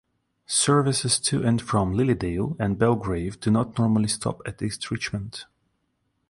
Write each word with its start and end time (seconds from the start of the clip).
Services 0.47 1.19
to 1.19 1.45
and 1.45 1.61
from 1.61 1.93
Lilydale 1.93 2.55
and 2.59 2.79
Belgrave 2.79 3.39
do 3.39 3.51
not 3.51 3.77
normally 3.77 4.07
stop 4.07 4.41
at 4.47 4.59
East 4.59 4.89
Richmond. 4.89 5.43